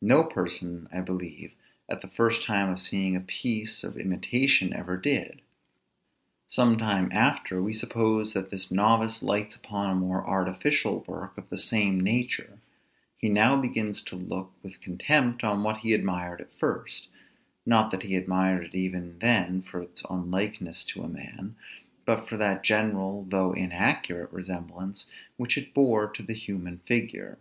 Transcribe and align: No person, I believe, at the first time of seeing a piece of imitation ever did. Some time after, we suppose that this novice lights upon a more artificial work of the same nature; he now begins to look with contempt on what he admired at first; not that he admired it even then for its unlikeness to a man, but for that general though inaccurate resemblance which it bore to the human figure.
No 0.00 0.22
person, 0.22 0.86
I 0.96 1.00
believe, 1.00 1.50
at 1.88 2.02
the 2.02 2.06
first 2.06 2.44
time 2.44 2.70
of 2.70 2.78
seeing 2.78 3.16
a 3.16 3.20
piece 3.20 3.82
of 3.82 3.96
imitation 3.96 4.72
ever 4.72 4.96
did. 4.96 5.40
Some 6.46 6.78
time 6.78 7.08
after, 7.10 7.60
we 7.60 7.74
suppose 7.74 8.32
that 8.32 8.52
this 8.52 8.70
novice 8.70 9.24
lights 9.24 9.56
upon 9.56 9.90
a 9.90 9.96
more 9.96 10.24
artificial 10.24 11.00
work 11.08 11.36
of 11.36 11.48
the 11.50 11.58
same 11.58 11.98
nature; 11.98 12.60
he 13.16 13.28
now 13.28 13.60
begins 13.60 14.02
to 14.02 14.14
look 14.14 14.52
with 14.62 14.80
contempt 14.80 15.42
on 15.42 15.64
what 15.64 15.78
he 15.78 15.94
admired 15.94 16.40
at 16.40 16.54
first; 16.54 17.08
not 17.66 17.90
that 17.90 18.04
he 18.04 18.14
admired 18.14 18.62
it 18.66 18.76
even 18.76 19.18
then 19.18 19.62
for 19.62 19.82
its 19.82 20.04
unlikeness 20.08 20.84
to 20.84 21.02
a 21.02 21.08
man, 21.08 21.56
but 22.06 22.28
for 22.28 22.36
that 22.36 22.62
general 22.62 23.24
though 23.24 23.52
inaccurate 23.52 24.30
resemblance 24.32 25.06
which 25.36 25.58
it 25.58 25.74
bore 25.74 26.06
to 26.06 26.22
the 26.22 26.34
human 26.34 26.78
figure. 26.86 27.36